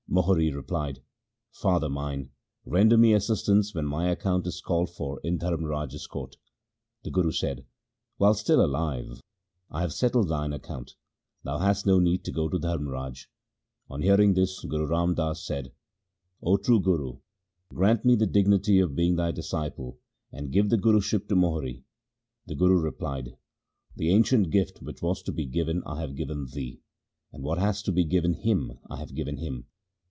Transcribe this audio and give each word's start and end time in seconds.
Mohri 0.13 0.51
replied,' 0.53 1.01
Father 1.61 1.87
mine, 1.87 2.31
render 2.65 2.97
me 2.97 3.13
assistance 3.13 3.73
when 3.73 3.85
my 3.85 4.09
account 4.09 4.45
is 4.45 4.59
called 4.59 4.89
for 4.89 5.21
in 5.23 5.39
Dharm 5.39 5.63
raj's 5.63 6.05
court.' 6.05 6.35
The 7.03 7.09
Guru 7.11 7.31
said,' 7.31 7.65
While 8.17 8.33
still 8.33 8.59
alive 8.59 9.21
I 9.69 9.79
have 9.79 9.93
settled 9.93 10.27
thine 10.27 10.51
account. 10.51 10.95
Thou 11.45 11.59
hast 11.59 11.85
no 11.85 11.97
need 11.99 12.25
to 12.25 12.31
go 12.33 12.49
to 12.49 12.59
Dharmraj.' 12.59 13.27
On 13.89 14.01
hearing 14.01 14.33
this 14.33 14.59
Guru 14.65 14.85
Ram 14.87 15.13
Das 15.15 15.45
said, 15.45 15.71
'O 16.43 16.57
true 16.57 16.81
Guru, 16.81 17.19
grant 17.69 18.03
me 18.03 18.15
the 18.15 18.27
dignity 18.27 18.79
of 18.81 18.95
being 18.97 19.15
thy 19.15 19.31
disciple 19.31 19.97
and 20.29 20.51
give 20.51 20.67
the 20.69 20.77
Guruship 20.77 21.29
to 21.29 21.37
Mohri.' 21.37 21.85
The 22.47 22.55
Guru 22.55 22.81
replied,' 22.81 23.37
The 23.95 24.09
ancient 24.11 24.49
gift 24.49 24.81
which 24.81 25.01
was 25.01 25.21
to 25.23 25.31
be 25.31 25.45
given 25.45 25.81
I 25.85 26.01
have 26.01 26.15
given 26.17 26.47
thee; 26.47 26.81
and 27.31 27.43
what 27.45 27.59
was 27.59 27.81
to 27.83 27.93
be 27.93 28.03
given 28.03 28.33
him, 28.33 28.77
I 28.89 28.97
have 28.97 29.15
given 29.15 29.37
him. 29.37 29.67